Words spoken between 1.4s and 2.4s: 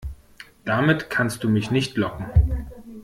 du mich nicht locken.